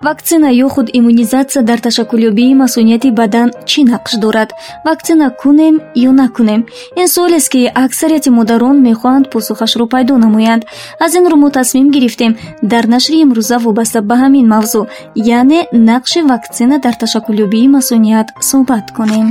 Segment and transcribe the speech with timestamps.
[0.00, 4.50] ваксина ё худ иммунизатсия дар ташаккулёбии масунияти бадан чӣ нақш дорад?
[4.84, 5.74] Ваксина кунем
[6.08, 6.66] ё накунем?
[7.00, 10.62] Ин суолест ки аксарияти модарон мехоҳанд посухашро пайдо намоянд.
[11.04, 12.32] Аз ин рӯ мо тасмим гирифтем.
[12.62, 14.88] Дар нашри имрӯза вобаста ба ҳамин мавзӯъ
[15.38, 19.28] яъне нақши ваксина дар ташаккулёбии масуният суҳбат кунем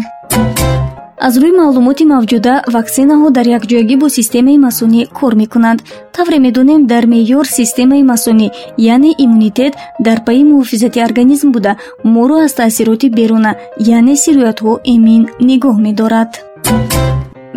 [1.26, 5.80] аз рӯи маълумоти мавҷуда ваксинаҳо дар якҷоягӣ бо системаи масунӣ кор мекунанд.
[6.16, 8.48] Тавре медонем дар меъёр системаи масунӣ
[8.94, 9.74] яъне иммунитет
[10.06, 11.74] дар пайи муҳофизати организм буда.
[12.14, 13.52] Моро аз таъсироти беруна
[13.98, 16.32] яъне сироятҳо эмин нигоҳ медорад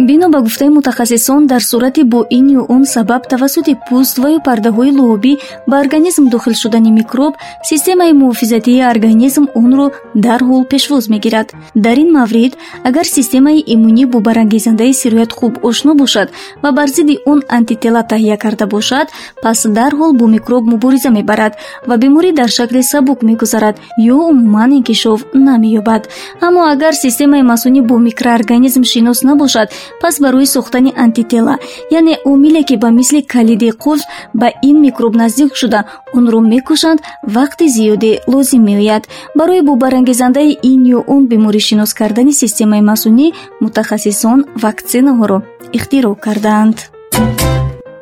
[0.00, 4.40] бино ба гуфтаи мутахассисон дар сурати бо ин ё он сабаб тавассути пӯст ва ё
[4.48, 5.32] пардаҳои лӯобӣ
[5.66, 7.34] ба организм дохил шудани микроб
[7.70, 11.48] системаи муҳофизатии организм онро дарҳол пешвоз мегирад.
[11.74, 12.52] Дар ин маврид
[12.88, 16.28] агар системаи иммунӣ бо барангезандаи сироят хуб ошно бошад
[16.62, 19.08] ва бар зидди он антитела таҳия карда бошад
[19.42, 21.52] пас дарҳол бо микроб мубориза мебарад
[21.88, 26.02] ва беморӣ дар шакли сабук мегузарад ё умуман инкишоф намеёбад.
[26.40, 29.68] Аммо агар системаи масунӣ бо микроорганизм шинос набошад
[30.00, 31.58] пас барои сохтани антитела.
[31.90, 34.02] Яъне омиле ки ба мисли калиди қулф
[34.34, 39.08] ба ин микроб наздик шуда онро мекушанд вақти зиёде лозим меояд.
[39.34, 46.76] Барои бобарангезандаи ин ё он беморӣ шинос кардани системаи масунӣ мутахассисон ваксинаҳоро ихтироъ кардаанд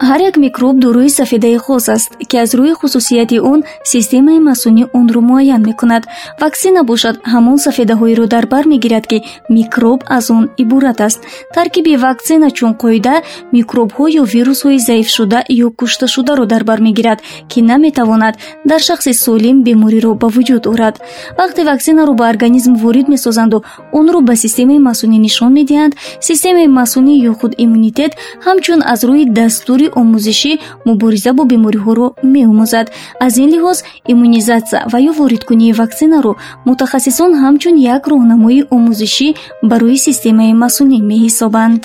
[0.00, 5.20] ҳар як микроб дорои сафедаи хос аст ки аз рӯи хусусияти он системаи масунӣ онро
[5.20, 6.02] муайян мекунад.
[6.40, 9.18] Ваксина бошад ҳамон сафедаҳоеро дар бар мегирад ки
[9.48, 11.20] микроб аз он иборат аст.
[11.54, 13.14] Таркиби ваксина чун қоида
[13.56, 17.18] микробҳо ё вирусҳои заифшуда ё кушташударо дар бар мегирад
[17.50, 18.34] ки наметавонад
[18.70, 20.94] дар шахси солим бемориро ба вуҷуд орад.
[21.38, 25.92] Вақте ваксинаро ба организм ворид месозанду онро ба системаи масунӣ нишон медиҳанд.
[26.20, 28.12] Системаи масунӣ ё худ иммунитет
[28.46, 30.52] ҳамчун аз рӯи дастури омӯзишӣ
[30.86, 32.86] мубориза бо бемориҳоро меомӯзад.
[33.20, 33.78] Аз ин лиҳоз
[34.12, 36.32] иммунизатсия ва ё воридкунии ваксинаро
[36.66, 39.28] мутахассисон ҳамчун як роҳнамои омӯзишӣ
[39.70, 41.82] барои системаи масунӣ меҳисобанд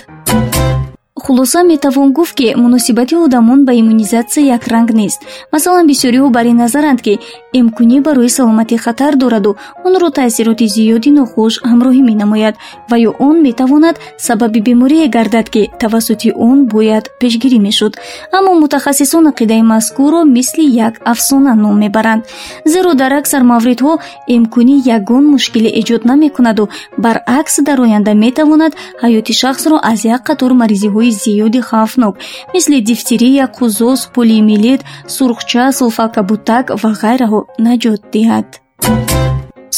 [1.25, 5.22] хулоса метавон гуфт ки муносибати одамон ба иммунизатсия якранг нест.
[5.53, 7.19] Масалан бисёриҳо бар ин назаранд ки
[7.53, 12.56] эмкунӣ барои саломатӣ хатар дораду онро таъсироти зиёди нохуш ҳамроҳӣ менамояд
[12.89, 17.94] ва ё он метавонад сабаби беморие гардад ки тавассути он бояд пешгирӣ мешуд.
[18.38, 22.23] Аммо мутахассисон ақидаи мазкурро мисли як афсона ном мебаранд.
[22.66, 23.94] Зеро дар аксар мавридҳо
[24.35, 28.73] эмкунӣ ягон мушкиле эҷод намекунаду баръакс дар оянда метавонад
[29.03, 32.13] ҳаёти шахсро аз як қатор маризиҳои зиёди хавфнок
[32.53, 34.81] мисли дифтерия қузоз полиомилит
[35.16, 38.47] сурхча сулфакабутак ва ғайраҳо наҷот диҳад.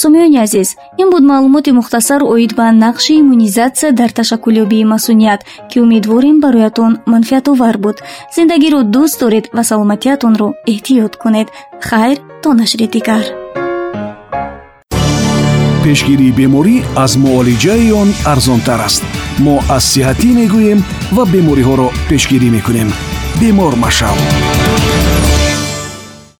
[0.02, 0.70] Сомиёни азиз
[1.02, 7.78] ин буд маълумоти мухтасар оид ба нақши иммунизатсия дар ташаккулёбии масуният ки умедворем бароятон манфиатовар
[7.84, 7.98] буд.
[8.36, 11.48] Зиндагиро дӯст доред ва саломатиятонро эҳтиёт кунед.
[11.88, 13.26] Хайр то нашри дигар.
[15.84, 19.04] Пешгирии беморӣ аз муолиҷаи он арзонтар аст
[19.40, 20.80] мо аз сиҳатӣ мегӯем
[21.16, 22.90] ва бемориҳоро пешгирӣ мекунем.
[23.40, 24.18] Бемор машав